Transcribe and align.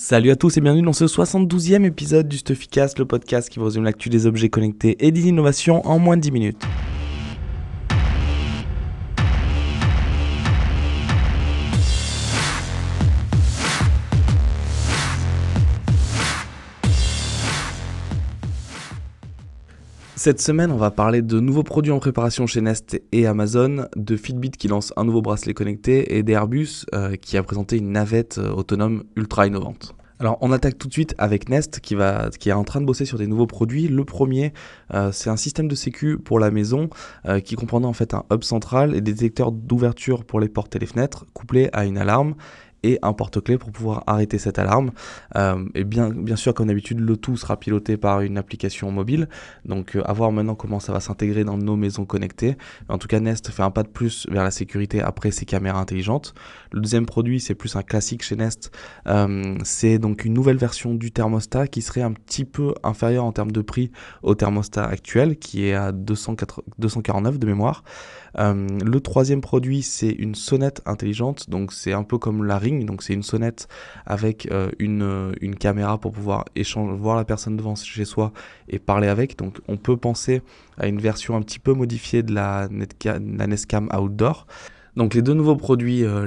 Salut 0.00 0.30
à 0.30 0.36
tous 0.36 0.56
et 0.56 0.60
bienvenue 0.60 0.84
dans 0.84 0.92
ce 0.92 1.06
72e 1.06 1.84
épisode 1.84 2.28
du 2.28 2.38
Stuffycast, 2.38 3.00
le 3.00 3.04
podcast 3.04 3.48
qui 3.50 3.58
vous 3.58 3.64
résume 3.64 3.82
l'actu 3.82 4.08
des 4.08 4.26
objets 4.26 4.48
connectés 4.48 5.04
et 5.04 5.10
des 5.10 5.26
innovations 5.26 5.84
en 5.88 5.98
moins 5.98 6.16
de 6.16 6.22
10 6.22 6.30
minutes. 6.30 6.62
Cette 20.18 20.40
semaine, 20.40 20.72
on 20.72 20.76
va 20.76 20.90
parler 20.90 21.22
de 21.22 21.38
nouveaux 21.38 21.62
produits 21.62 21.92
en 21.92 22.00
préparation 22.00 22.48
chez 22.48 22.60
Nest 22.60 23.00
et 23.12 23.28
Amazon, 23.28 23.86
de 23.94 24.16
Fitbit 24.16 24.50
qui 24.50 24.66
lance 24.66 24.92
un 24.96 25.04
nouveau 25.04 25.22
bracelet 25.22 25.54
connecté 25.54 26.16
et 26.16 26.24
d'Airbus 26.24 26.86
euh, 26.92 27.14
qui 27.14 27.36
a 27.36 27.42
présenté 27.44 27.76
une 27.76 27.92
navette 27.92 28.38
euh, 28.38 28.50
autonome 28.50 29.04
ultra 29.14 29.46
innovante. 29.46 29.94
Alors 30.18 30.36
on 30.40 30.50
attaque 30.50 30.76
tout 30.76 30.88
de 30.88 30.92
suite 30.92 31.14
avec 31.18 31.48
Nest 31.48 31.78
qui, 31.78 31.94
est 31.94 32.52
en 32.52 32.64
train 32.64 32.80
de 32.80 32.86
bosser 32.86 33.04
sur 33.04 33.16
des 33.16 33.28
nouveaux 33.28 33.46
produits. 33.46 33.86
Le 33.86 34.04
premier, 34.04 34.52
euh, 34.92 35.12
c'est 35.12 35.30
un 35.30 35.36
système 35.36 35.68
de 35.68 35.76
sécu 35.76 36.18
pour 36.18 36.40
la 36.40 36.50
maison 36.50 36.90
qui 37.44 37.54
comprendra 37.54 37.88
en 37.88 37.92
fait 37.92 38.12
un 38.12 38.24
hub 38.32 38.42
central 38.42 38.96
et 38.96 39.00
des 39.00 39.12
détecteurs 39.12 39.52
d'ouverture 39.52 40.24
pour 40.24 40.40
les 40.40 40.48
portes 40.48 40.74
et 40.74 40.80
les 40.80 40.86
fenêtres 40.86 41.26
couplés 41.32 41.70
à 41.72 41.84
une 41.84 41.96
alarme 41.96 42.34
et 42.82 42.98
un 43.02 43.12
porte-clés 43.12 43.58
pour 43.58 43.70
pouvoir 43.70 44.04
arrêter 44.06 44.38
cette 44.38 44.58
alarme. 44.58 44.92
Euh, 45.36 45.64
et 45.74 45.84
bien, 45.84 46.10
bien 46.10 46.36
sûr, 46.36 46.54
comme 46.54 46.68
d'habitude, 46.68 47.00
le 47.00 47.16
tout 47.16 47.36
sera 47.36 47.58
piloté 47.58 47.96
par 47.96 48.20
une 48.20 48.38
application 48.38 48.90
mobile. 48.90 49.28
Donc, 49.64 49.96
euh, 49.96 50.02
à 50.04 50.12
voir 50.12 50.32
maintenant 50.32 50.54
comment 50.54 50.80
ça 50.80 50.92
va 50.92 51.00
s'intégrer 51.00 51.44
dans 51.44 51.58
nos 51.58 51.76
maisons 51.76 52.04
connectées. 52.04 52.56
En 52.88 52.98
tout 52.98 53.08
cas, 53.08 53.20
Nest 53.20 53.50
fait 53.50 53.62
un 53.62 53.70
pas 53.70 53.82
de 53.82 53.88
plus 53.88 54.26
vers 54.30 54.44
la 54.44 54.50
sécurité 54.50 55.00
après 55.00 55.30
ses 55.30 55.44
caméras 55.44 55.80
intelligentes. 55.80 56.34
Le 56.72 56.80
deuxième 56.80 57.06
produit, 57.06 57.40
c'est 57.40 57.54
plus 57.54 57.76
un 57.76 57.82
classique 57.82 58.22
chez 58.22 58.36
Nest. 58.36 58.70
Euh, 59.06 59.56
c'est 59.64 59.98
donc 59.98 60.24
une 60.24 60.34
nouvelle 60.34 60.58
version 60.58 60.94
du 60.94 61.10
thermostat 61.10 61.66
qui 61.66 61.82
serait 61.82 62.02
un 62.02 62.12
petit 62.12 62.44
peu 62.44 62.74
inférieur 62.82 63.24
en 63.24 63.32
termes 63.32 63.52
de 63.52 63.60
prix 63.60 63.90
au 64.22 64.34
thermostat 64.34 64.84
actuel, 64.84 65.36
qui 65.36 65.66
est 65.66 65.74
à 65.74 65.92
249 65.92 67.38
de 67.38 67.46
mémoire. 67.46 67.82
Le 68.36 68.98
troisième 68.98 69.40
produit, 69.40 69.82
c'est 69.82 70.10
une 70.10 70.36
sonnette 70.36 70.80
intelligente. 70.86 71.50
Donc, 71.50 71.72
c'est 71.72 71.92
un 71.92 72.04
peu 72.04 72.18
comme 72.18 72.44
la 72.44 72.58
Donc, 72.70 73.02
c'est 73.02 73.14
une 73.14 73.22
sonnette 73.22 73.68
avec 74.06 74.48
euh, 74.50 74.70
une, 74.78 75.02
euh, 75.02 75.32
une, 75.40 75.56
caméra 75.56 75.98
pour 75.98 76.12
pouvoir 76.12 76.44
voir 76.98 77.16
la 77.16 77.24
personne 77.24 77.56
devant 77.56 77.74
chez 77.74 78.04
soi 78.04 78.32
et 78.68 78.78
parler 78.78 79.08
avec. 79.08 79.38
Donc, 79.38 79.58
on 79.68 79.76
peut 79.76 79.96
penser 79.96 80.42
à 80.78 80.86
une 80.86 81.00
version 81.00 81.36
un 81.36 81.42
petit 81.42 81.58
peu 81.58 81.72
modifiée 81.72 82.22
de 82.22 82.32
la, 82.32 82.68
la 82.70 83.46
Nestcam 83.46 83.88
Outdoor. 83.96 84.46
Donc 84.96 85.14
les 85.14 85.22
deux 85.22 85.34
nouveaux 85.34 85.54
produits, 85.54 86.02
euh, 86.02 86.26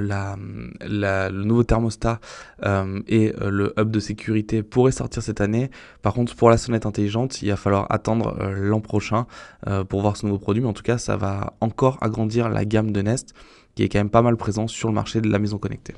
le 0.80 1.44
nouveau 1.44 1.62
thermostat 1.62 2.20
et 3.06 3.32
le 3.38 3.74
hub 3.78 3.90
de 3.90 4.00
sécurité 4.00 4.62
pourraient 4.62 4.92
sortir 4.92 5.22
cette 5.22 5.42
année. 5.42 5.70
Par 6.00 6.14
contre, 6.14 6.34
pour 6.34 6.48
la 6.48 6.56
sonnette 6.56 6.86
intelligente, 6.86 7.42
il 7.42 7.50
va 7.50 7.56
falloir 7.56 7.86
attendre 7.90 8.34
l'an 8.54 8.80
prochain 8.80 9.26
pour 9.90 10.00
voir 10.00 10.16
ce 10.16 10.24
nouveau 10.24 10.38
produit. 10.38 10.62
Mais 10.62 10.68
en 10.68 10.72
tout 10.72 10.82
cas, 10.82 10.96
ça 10.96 11.18
va 11.18 11.52
encore 11.60 11.98
agrandir 12.00 12.48
la 12.48 12.64
gamme 12.64 12.92
de 12.92 13.02
Nest 13.02 13.34
qui 13.74 13.82
est 13.82 13.88
quand 13.88 13.98
même 13.98 14.10
pas 14.10 14.22
mal 14.22 14.36
présent 14.36 14.68
sur 14.68 14.88
le 14.88 14.94
marché 14.94 15.20
de 15.20 15.28
la 15.28 15.38
maison 15.38 15.58
connectée. 15.58 15.94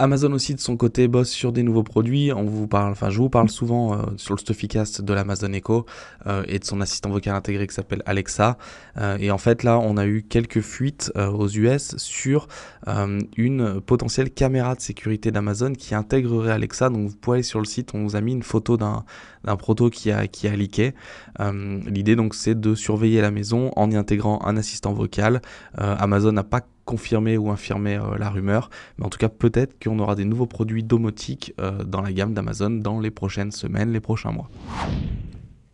Amazon 0.00 0.32
aussi 0.32 0.54
de 0.54 0.60
son 0.60 0.78
côté 0.78 1.08
bosse 1.08 1.28
sur 1.28 1.52
des 1.52 1.62
nouveaux 1.62 1.82
produits. 1.82 2.32
On 2.32 2.44
vous 2.44 2.66
parle, 2.66 2.92
enfin 2.92 3.10
je 3.10 3.18
vous 3.18 3.28
parle 3.28 3.50
souvent 3.50 3.92
euh, 3.92 3.96
sur 4.16 4.34
le 4.34 4.38
Stuffycast 4.38 5.02
de 5.02 5.12
l'Amazon 5.12 5.52
Echo 5.52 5.84
euh, 6.26 6.42
et 6.48 6.58
de 6.58 6.64
son 6.64 6.80
assistant 6.80 7.10
vocal 7.10 7.34
intégré 7.34 7.66
qui 7.66 7.74
s'appelle 7.74 8.02
Alexa. 8.06 8.56
Euh, 8.96 9.18
et 9.20 9.30
en 9.30 9.36
fait 9.36 9.62
là, 9.62 9.78
on 9.78 9.98
a 9.98 10.06
eu 10.06 10.22
quelques 10.22 10.62
fuites 10.62 11.12
aux 11.16 11.48
US 11.48 11.96
sur 11.98 12.48
une 13.36 13.80
potentielle 13.82 14.30
caméra 14.30 14.74
de 14.74 14.80
sécurité 14.80 15.30
d'Amazon 15.30 15.74
qui 15.74 15.94
intégrerait 15.94 16.52
Alexa. 16.52 16.88
Donc 16.88 17.10
vous 17.10 17.16
pouvez 17.16 17.36
aller 17.36 17.42
sur 17.42 17.58
le 17.58 17.66
site, 17.66 17.90
on 17.94 18.04
vous 18.04 18.16
a 18.16 18.22
mis 18.22 18.32
une 18.32 18.42
photo 18.42 18.76
d'un 18.78 19.04
d'un 19.44 19.56
proto 19.56 19.88
qui 19.88 20.10
a 20.10 20.26
qui 20.26 20.48
a 20.48 20.56
leaké. 20.56 20.94
L'idée 21.38 22.16
donc 22.16 22.34
c'est 22.34 22.58
de 22.58 22.74
surveiller 22.74 23.20
la 23.20 23.30
maison 23.30 23.70
en 23.76 23.90
y 23.90 23.96
intégrant 23.96 24.40
un 24.44 24.56
assistant 24.56 24.92
vocal. 24.94 25.42
Amazon 25.76 26.32
n'a 26.32 26.44
pas 26.44 26.62
confirmer 26.84 27.36
ou 27.38 27.50
infirmer 27.50 27.96
euh, 27.96 28.18
la 28.18 28.30
rumeur, 28.30 28.70
mais 28.98 29.06
en 29.06 29.08
tout 29.08 29.18
cas 29.18 29.28
peut-être 29.28 29.82
qu'on 29.82 29.98
aura 29.98 30.14
des 30.14 30.24
nouveaux 30.24 30.46
produits 30.46 30.82
domotiques 30.82 31.54
euh, 31.60 31.84
dans 31.84 32.00
la 32.00 32.12
gamme 32.12 32.34
d'Amazon 32.34 32.70
dans 32.70 33.00
les 33.00 33.10
prochaines 33.10 33.52
semaines, 33.52 33.92
les 33.92 34.00
prochains 34.00 34.32
mois. 34.32 34.50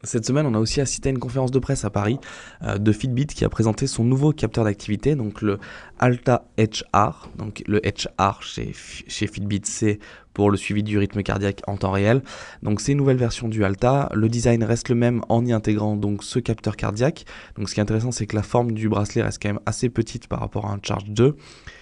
Cette 0.07 0.25
semaine, 0.25 0.47
on 0.47 0.55
a 0.55 0.59
aussi 0.59 0.81
assisté 0.81 1.09
à 1.09 1.13
une 1.13 1.19
conférence 1.19 1.51
de 1.51 1.59
presse 1.59 1.85
à 1.85 1.91
Paris 1.91 2.19
euh, 2.63 2.79
de 2.79 2.93
Fitbit 2.93 3.27
qui 3.27 3.45
a 3.45 3.49
présenté 3.49 3.87
son 3.87 4.05
nouveau 4.05 4.33
capteur 4.33 4.65
d'activité, 4.65 5.17
donc 5.17 5.43
le 5.43 5.59
Alta 5.99 6.45
HR. 6.59 7.29
Donc 7.37 7.65
le 7.67 7.81
HR 7.81 8.43
chez, 8.43 8.73
chez 8.73 9.27
Fitbit, 9.27 9.63
c'est 9.65 9.99
pour 10.37 10.51
le 10.51 10.59
suivi 10.59 10.83
du 10.83 10.99
rythme 10.99 11.23
cardiaque 11.23 11.63
en 11.67 11.79
temps 11.79 11.93
réel. 11.93 12.23
Donc 12.63 12.83
c'est 12.83 12.93
une 12.93 12.99
nouvelle 12.99 13.17
version 13.17 13.49
du 13.49 13.65
Alta. 13.65 14.11
Le 14.13 14.29
design 14.29 14.63
reste 14.65 14.91
le 14.91 14.95
même 14.95 15.23
en 15.31 15.43
y 15.47 15.51
intégrant 15.51 15.97
donc 15.97 16.23
ce 16.23 16.39
capteur 16.39 16.77
cardiaque. 16.77 17.25
Donc 17.57 17.71
ce 17.71 17.75
qui 17.75 17.81
est 17.81 17.83
intéressant, 17.83 18.13
c'est 18.13 18.27
que 18.27 18.37
la 18.37 18.43
forme 18.43 18.73
du 18.73 18.91
bracelet 18.91 19.23
reste 19.23 19.43
quand 19.43 19.49
même 19.49 19.61
assez 19.65 19.89
petite 19.89 20.29
par 20.29 20.41
rapport 20.41 20.67
à 20.67 20.75
un 20.75 20.79
Charge 20.83 21.07
2. 21.07 21.37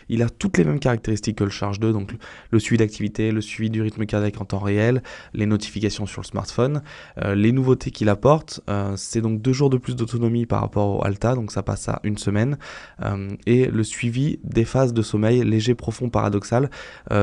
Il 0.09 0.23
a 0.23 0.29
toutes 0.29 0.59
les 0.59 0.65
mêmes 0.65 0.79
caractéristiques 0.79 1.39
que 1.39 1.45
le 1.45 1.51
Charge 1.51 1.81
2, 1.81 1.93
donc 1.93 2.15
le 2.51 2.59
suivi 2.59 2.79
d'activité, 2.79 3.31
le 3.31 3.41
suivi 3.41 3.71
du 3.71 3.83
rythme 3.83 4.05
cardiaque 4.07 4.41
en 4.41 4.45
temps 4.45 4.59
réel, 4.59 5.03
les 5.33 5.47
notifications 5.47 6.07
sur 6.07 6.23
le 6.23 6.27
smartphone. 6.27 6.83
Euh, 7.23 7.35
les 7.35 7.53
nouveautés 7.53 7.91
qu'il 7.91 8.09
apporte, 8.09 8.61
euh, 8.69 8.95
c'est 8.97 9.21
donc 9.21 9.41
deux 9.41 9.53
jours 9.53 9.71
de 9.71 9.77
plus 9.77 9.97
d'autonomie 9.97 10.47
par 10.47 10.61
rapport 10.61 10.99
au 10.99 11.05
Alta, 11.05 11.35
donc 11.35 11.53
ça 11.53 11.63
passe 11.63 11.89
à 11.89 12.01
une 12.05 12.19
semaine. 12.19 12.59
Euh, 13.03 13.29
et 13.47 13.67
le 13.67 13.83
suivi 13.83 14.39
des 14.45 14.65
phases 14.65 14.93
de 14.93 15.03
sommeil 15.03 15.43
léger, 15.43 15.75
profond, 15.75 16.09
paradoxal. 16.09 16.71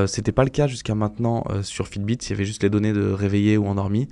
C'était 0.06 0.32
pas 0.32 0.44
le 0.44 0.50
cas 0.50 0.66
jusqu'à 0.66 0.94
maintenant 0.94 1.21
sur 1.62 1.88
Fitbit, 1.88 2.14
il 2.14 2.30
y 2.30 2.32
avait 2.32 2.44
juste 2.44 2.62
les 2.62 2.70
données 2.70 2.92
de 2.92 3.10
réveillé 3.10 3.56
ou 3.56 3.66
endormi. 3.66 4.08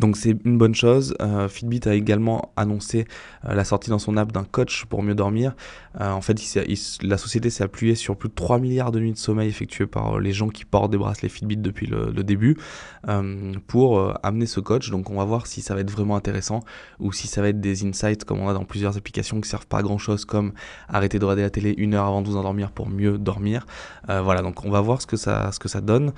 Donc 0.00 0.16
c'est 0.16 0.34
une 0.44 0.56
bonne 0.56 0.74
chose. 0.74 1.14
Euh, 1.20 1.48
Fitbit 1.48 1.80
a 1.84 1.94
également 1.94 2.52
annoncé 2.56 3.06
euh, 3.44 3.54
la 3.54 3.64
sortie 3.64 3.90
dans 3.90 3.98
son 3.98 4.16
app 4.16 4.32
d'un 4.32 4.44
coach 4.44 4.86
pour 4.86 5.02
mieux 5.02 5.14
dormir. 5.14 5.54
Euh, 6.00 6.10
en 6.10 6.22
fait, 6.22 6.40
la 7.02 7.18
société 7.18 7.50
s'est 7.50 7.62
appuyée 7.62 7.94
sur 7.94 8.16
plus 8.16 8.30
de 8.30 8.34
3 8.34 8.58
milliards 8.58 8.90
de 8.90 9.00
nuits 9.00 9.12
de 9.12 9.18
sommeil 9.18 9.48
effectuées 9.50 9.86
par 9.86 10.18
les 10.18 10.32
gens 10.32 10.48
qui 10.48 10.64
portent 10.64 10.90
des 10.90 10.96
bracelets 10.96 11.28
Fitbit 11.28 11.58
depuis 11.58 11.86
le, 11.86 12.12
début 12.22 12.56
pour 13.66 14.14
amener 14.22 14.46
ce 14.46 14.60
coach. 14.60 14.90
Donc 14.90 15.10
on 15.10 15.16
va 15.16 15.24
voir 15.24 15.46
si 15.48 15.60
ça 15.60 15.74
va 15.74 15.80
être 15.80 15.90
vraiment 15.90 16.14
intéressant 16.14 16.60
ou 17.00 17.12
si 17.12 17.26
ça 17.26 17.42
va 17.42 17.48
être 17.48 17.60
des 17.60 17.84
insights 17.84 18.24
comme 18.24 18.38
on 18.38 18.48
a 18.48 18.54
dans 18.54 18.64
plusieurs 18.64 18.96
applications 18.96 19.40
qui 19.40 19.48
servent 19.48 19.66
pas 19.66 19.78
à 19.78 19.82
grand 19.82 19.98
chose 19.98 20.24
comme 20.24 20.52
arrêter 20.88 21.18
de 21.18 21.24
regarder 21.24 21.42
la 21.42 21.50
télé 21.50 21.74
une 21.76 21.94
heure 21.94 22.06
avant 22.06 22.22
de 22.22 22.28
vous 22.28 22.36
endormir 22.36 22.70
pour 22.70 22.88
mieux 22.88 23.18
dormir. 23.18 23.66
voilà, 24.06 24.40
donc 24.40 24.64
on 24.64 24.70
va 24.70 24.80
voir 24.80 25.02
ce 25.02 25.06
que 25.06 25.16
ça, 25.16 25.50
ce 25.52 25.58
que 25.58 25.68
ça 25.68 25.80
donne. 25.80 26.12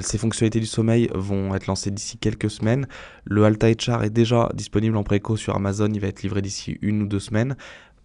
Ces 0.00 0.18
fonctionnalités 0.18 0.60
du 0.60 0.66
sommeil 0.66 1.10
vont 1.14 1.54
être 1.54 1.66
lancées 1.66 1.90
d'ici 1.90 2.18
quelques 2.18 2.50
semaines. 2.50 2.86
Le 3.24 3.44
Alta 3.44 3.68
HR 3.70 4.04
est 4.04 4.10
déjà 4.10 4.48
disponible 4.54 4.96
en 4.96 5.02
préco 5.02 5.36
sur 5.36 5.54
Amazon, 5.56 5.90
il 5.92 6.00
va 6.00 6.08
être 6.08 6.22
livré 6.22 6.42
d'ici 6.42 6.78
une 6.82 7.02
ou 7.02 7.06
deux 7.06 7.20
semaines 7.20 7.56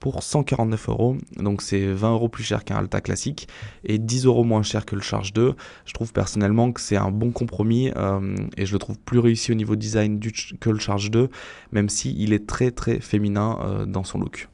pour 0.04 0.22
149 0.22 0.90
euros. 0.90 1.16
Donc 1.38 1.62
c'est 1.62 1.86
20 1.86 2.12
euros 2.12 2.28
plus 2.28 2.44
cher 2.44 2.66
qu'un 2.66 2.76
Alta 2.76 3.00
classique 3.00 3.48
et 3.86 3.98
10 3.98 4.26
euros 4.26 4.44
moins 4.44 4.62
cher 4.62 4.86
que 4.86 4.96
le 4.96 5.02
Charge 5.02 5.32
2. 5.32 5.56
Je 5.86 5.94
trouve 5.94 6.12
personnellement 6.12 6.74
que 6.74 6.82
c'est 6.82 6.98
un 6.98 7.10
bon 7.10 7.32
compromis 7.32 7.90
euh, 7.96 8.36
et 8.58 8.66
je 8.66 8.74
le 8.74 8.80
trouve 8.80 9.00
plus 9.00 9.20
réussi 9.20 9.54
au 9.54 9.56
niveau 9.56 9.78
design 9.78 10.20
que 10.60 10.70
le 10.70 10.80
Charge 10.80 11.10
2, 11.10 11.30
même 11.72 11.88
si 11.88 12.14
il 12.20 12.34
est 12.34 12.46
très 12.46 12.72
très 12.72 13.00
féminin 13.00 13.60
euh, 13.64 13.86
dans 13.86 14.04
son 14.04 14.20
look. 14.20 14.50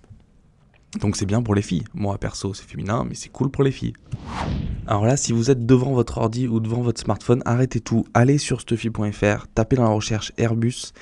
Donc 0.98 1.16
c'est 1.16 1.26
bien 1.26 1.42
pour 1.42 1.54
les 1.56 1.62
filles. 1.62 1.84
Moi 1.94 2.18
perso 2.18 2.54
c'est 2.54 2.68
féminin, 2.68 3.06
mais 3.08 3.16
c'est 3.16 3.30
cool 3.30 3.50
pour 3.52 3.64
les 3.64 3.72
filles. 3.72 3.94
Alors 4.88 5.06
là, 5.06 5.18
si 5.18 5.34
vous 5.34 5.52
êtes 5.52 5.68
devant 5.68 5.94
votre 5.94 6.18
ordi 6.18 6.48
ou 6.48 6.60
devant 6.60 6.82
votre 6.82 7.00
smartphone, 7.00 7.44
arrêtez 7.46 7.80
tout, 7.80 8.06
allez 8.16 8.40
sur 8.40 8.60
stuffy.fr, 8.62 9.46
tapez 9.54 9.76
dans 9.76 9.84
la 9.84 9.90
recherche 9.90 10.32
Airbus 10.38 10.94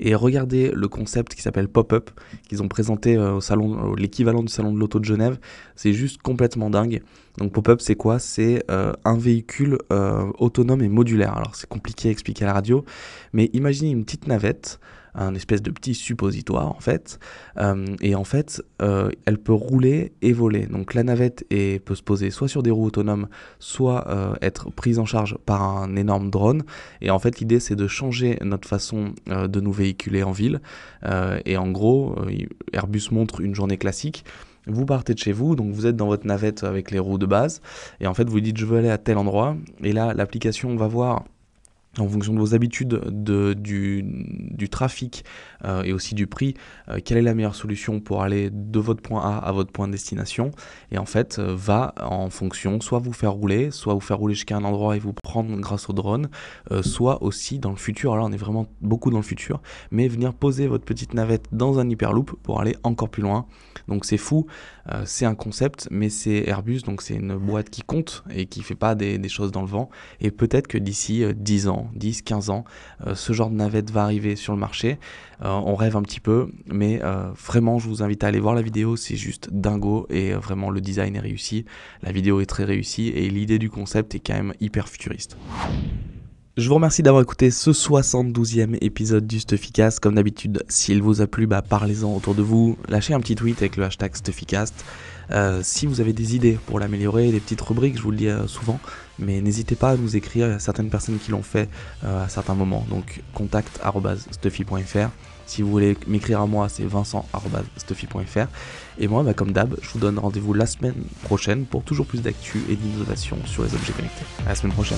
et 0.00 0.16
regardez 0.16 0.72
le 0.74 0.88
concept 0.88 1.34
qui 1.34 1.42
s'appelle 1.42 1.68
Pop-up 1.68 2.10
qu'ils 2.48 2.60
ont 2.60 2.66
présenté 2.66 3.16
euh, 3.16 3.34
au 3.34 3.40
salon, 3.40 3.94
l'équivalent 3.94 4.42
du 4.42 4.52
salon 4.52 4.72
de 4.72 4.80
l'auto 4.80 4.98
de 4.98 5.04
Genève. 5.04 5.38
C'est 5.76 5.92
juste 5.92 6.20
complètement 6.22 6.70
dingue. 6.70 7.02
Donc 7.38 7.52
Pop-up, 7.52 7.80
c'est 7.80 7.94
quoi? 7.94 8.18
C'est 8.18 8.64
euh, 8.68 8.92
un 9.04 9.16
véhicule 9.16 9.78
euh, 9.92 10.28
autonome 10.38 10.82
et 10.82 10.88
modulaire. 10.88 11.36
Alors 11.36 11.54
c'est 11.54 11.68
compliqué 11.68 12.08
à 12.08 12.10
expliquer 12.10 12.44
à 12.44 12.48
la 12.48 12.54
radio, 12.54 12.84
mais 13.32 13.48
imaginez 13.52 13.90
une 13.90 14.04
petite 14.04 14.26
navette 14.26 14.80
un 15.16 15.34
espèce 15.34 15.62
de 15.62 15.70
petit 15.70 15.94
suppositoire 15.94 16.68
en 16.68 16.80
fait. 16.80 17.18
Euh, 17.58 17.86
et 18.00 18.14
en 18.14 18.24
fait, 18.24 18.62
euh, 18.82 19.10
elle 19.24 19.38
peut 19.38 19.52
rouler 19.52 20.12
et 20.22 20.32
voler. 20.32 20.66
Donc 20.66 20.94
la 20.94 21.02
navette 21.02 21.44
peut 21.48 21.94
se 21.94 22.02
poser 22.02 22.30
soit 22.30 22.48
sur 22.48 22.62
des 22.62 22.70
roues 22.70 22.86
autonomes, 22.86 23.28
soit 23.58 24.08
euh, 24.08 24.34
être 24.42 24.70
prise 24.70 24.98
en 24.98 25.06
charge 25.06 25.36
par 25.46 25.62
un 25.62 25.96
énorme 25.96 26.30
drone. 26.30 26.64
Et 27.00 27.10
en 27.10 27.18
fait, 27.18 27.40
l'idée 27.40 27.60
c'est 27.60 27.76
de 27.76 27.88
changer 27.88 28.38
notre 28.42 28.68
façon 28.68 29.14
de 29.26 29.60
nous 29.60 29.72
véhiculer 29.72 30.22
en 30.22 30.32
ville. 30.32 30.60
et 31.44 31.56
en 31.56 31.70
gros, 31.70 32.16
Airbus 32.72 33.08
montre 33.10 33.40
une 33.40 33.54
journée 33.54 33.78
classique 33.78 34.24
vous 34.66 34.84
partez 34.84 35.14
de 35.14 35.18
chez 35.20 35.32
vous, 35.32 35.54
donc 35.54 35.72
vous 35.72 35.86
êtes 35.86 35.94
dans 35.94 36.08
votre 36.08 36.26
navette 36.26 36.64
avec 36.64 36.90
les 36.90 36.98
roues 36.98 37.18
de 37.18 37.26
base, 37.26 37.60
et 38.00 38.08
en 38.08 38.14
fait 38.14 38.28
vous 38.28 38.40
dites 38.40 38.56
je 38.56 38.66
veux 38.66 38.78
aller 38.78 38.90
à 38.90 38.98
tel 38.98 39.16
endroit, 39.16 39.56
et 39.82 39.92
là 39.92 40.12
l'application 40.12 40.74
va 40.74 40.88
voir 40.88 41.24
en 41.98 42.08
fonction 42.08 42.32
de 42.34 42.38
vos 42.38 42.54
habitudes, 42.54 43.00
de, 43.06 43.54
du, 43.54 44.68
trafic 44.68 45.24
euh, 45.64 45.82
et 45.84 45.92
aussi 45.92 46.14
du 46.14 46.26
prix, 46.26 46.54
euh, 46.88 46.98
quelle 47.02 47.18
est 47.18 47.22
la 47.22 47.34
meilleure 47.34 47.54
solution 47.54 48.00
pour 48.00 48.22
aller 48.22 48.50
de 48.52 48.78
votre 48.78 49.00
point 49.00 49.22
A 49.22 49.38
à 49.38 49.52
votre 49.52 49.72
point 49.72 49.86
de 49.86 49.92
destination? 49.92 50.50
Et 50.90 50.98
en 50.98 51.06
fait, 51.06 51.38
euh, 51.38 51.54
va 51.56 51.94
en 52.02 52.30
fonction, 52.30 52.80
soit 52.80 52.98
vous 52.98 53.12
faire 53.12 53.32
rouler, 53.32 53.70
soit 53.70 53.94
vous 53.94 54.00
faire 54.00 54.18
rouler 54.18 54.34
jusqu'à 54.34 54.56
un 54.56 54.64
endroit 54.64 54.96
et 54.96 54.98
vous 54.98 55.12
prendre 55.12 55.56
grâce 55.60 55.88
au 55.88 55.92
drone, 55.92 56.28
soit 56.82 57.22
aussi 57.22 57.58
dans 57.58 57.70
le 57.70 57.76
futur, 57.76 58.12
alors 58.12 58.26
on 58.26 58.32
est 58.32 58.36
vraiment 58.36 58.66
beaucoup 58.80 59.10
dans 59.10 59.18
le 59.18 59.22
futur, 59.22 59.62
mais 59.90 60.08
venir 60.08 60.34
poser 60.34 60.66
votre 60.66 60.84
petite 60.84 61.14
navette 61.14 61.46
dans 61.52 61.78
un 61.78 61.88
hyperloop 61.88 62.32
pour 62.42 62.60
aller 62.60 62.76
encore 62.82 63.08
plus 63.08 63.22
loin. 63.22 63.46
Donc 63.88 64.04
c'est 64.04 64.16
fou, 64.16 64.46
c'est 65.04 65.26
un 65.26 65.34
concept, 65.34 65.88
mais 65.90 66.08
c'est 66.08 66.48
Airbus, 66.48 66.80
donc 66.80 67.02
c'est 67.02 67.14
une 67.14 67.36
boîte 67.36 67.70
qui 67.70 67.82
compte 67.82 68.24
et 68.30 68.46
qui 68.46 68.62
fait 68.62 68.74
pas 68.74 68.94
des, 68.94 69.18
des 69.18 69.28
choses 69.28 69.52
dans 69.52 69.62
le 69.62 69.68
vent. 69.68 69.88
Et 70.20 70.30
peut-être 70.30 70.66
que 70.66 70.78
d'ici 70.78 71.24
10 71.34 71.68
ans, 71.68 71.85
10, 71.94 72.22
15 72.22 72.50
ans, 72.50 72.64
euh, 73.06 73.14
ce 73.14 73.32
genre 73.32 73.50
de 73.50 73.56
navette 73.56 73.90
va 73.90 74.02
arriver 74.02 74.36
sur 74.36 74.52
le 74.52 74.58
marché. 74.58 74.98
Euh, 75.42 75.48
on 75.48 75.74
rêve 75.74 75.96
un 75.96 76.02
petit 76.02 76.20
peu, 76.20 76.50
mais 76.66 77.00
euh, 77.02 77.30
vraiment, 77.46 77.78
je 77.78 77.88
vous 77.88 78.02
invite 78.02 78.24
à 78.24 78.28
aller 78.28 78.40
voir 78.40 78.54
la 78.54 78.62
vidéo, 78.62 78.96
c'est 78.96 79.16
juste 79.16 79.48
dingo 79.52 80.06
et 80.10 80.32
vraiment 80.32 80.70
le 80.70 80.80
design 80.80 81.16
est 81.16 81.20
réussi, 81.20 81.64
la 82.02 82.12
vidéo 82.12 82.40
est 82.40 82.46
très 82.46 82.64
réussie 82.64 83.08
et 83.08 83.28
l'idée 83.28 83.58
du 83.58 83.70
concept 83.70 84.14
est 84.14 84.20
quand 84.20 84.34
même 84.34 84.54
hyper 84.60 84.88
futuriste. 84.88 85.36
Je 86.56 86.70
vous 86.70 86.76
remercie 86.76 87.02
d'avoir 87.02 87.22
écouté 87.22 87.50
ce 87.50 87.70
72e 87.70 88.78
épisode 88.80 89.26
du 89.26 89.40
Stuffycast. 89.40 90.00
Comme 90.00 90.14
d'habitude, 90.14 90.64
s'il 90.70 91.02
vous 91.02 91.20
a 91.20 91.26
plu, 91.26 91.46
bah, 91.46 91.60
parlez-en 91.60 92.16
autour 92.16 92.34
de 92.34 92.40
vous. 92.40 92.78
Lâchez 92.88 93.12
un 93.12 93.20
petit 93.20 93.34
tweet 93.34 93.58
avec 93.58 93.76
le 93.76 93.84
hashtag 93.84 94.16
Stuffycast. 94.16 94.72
Euh, 95.32 95.60
si 95.62 95.84
vous 95.84 96.00
avez 96.00 96.14
des 96.14 96.34
idées 96.34 96.58
pour 96.64 96.80
l'améliorer, 96.80 97.30
des 97.30 97.40
petites 97.40 97.60
rubriques, 97.60 97.98
je 97.98 98.02
vous 98.02 98.10
le 98.10 98.16
dis 98.16 98.28
euh, 98.28 98.46
souvent, 98.46 98.80
mais 99.18 99.42
n'hésitez 99.42 99.74
pas 99.74 99.90
à 99.90 99.96
nous 99.98 100.16
écrire. 100.16 100.46
Il 100.46 100.52
y 100.52 100.54
a 100.54 100.58
certaines 100.58 100.88
personnes 100.88 101.18
qui 101.18 101.30
l'ont 101.30 101.42
fait 101.42 101.68
euh, 102.04 102.24
à 102.24 102.30
certains 102.30 102.54
moments. 102.54 102.86
Donc 102.88 103.20
contact.stuffy.fr. 103.34 105.10
Si 105.44 105.60
vous 105.60 105.70
voulez 105.70 105.94
m'écrire 106.06 106.40
à 106.40 106.46
moi, 106.46 106.70
c'est 106.70 106.84
vincent.stuffy.fr. 106.84 108.46
Et 108.98 109.08
moi, 109.08 109.22
bah, 109.24 109.34
comme 109.34 109.52
d'hab, 109.52 109.76
je 109.82 109.90
vous 109.90 109.98
donne 109.98 110.18
rendez-vous 110.18 110.54
la 110.54 110.64
semaine 110.64 111.04
prochaine 111.22 111.66
pour 111.66 111.82
toujours 111.82 112.06
plus 112.06 112.22
d'actu 112.22 112.62
et 112.70 112.76
d'innovation 112.76 113.36
sur 113.44 113.62
les 113.62 113.74
objets 113.74 113.92
connectés. 113.92 114.24
À 114.46 114.48
la 114.48 114.54
semaine 114.54 114.72
prochaine. 114.72 114.96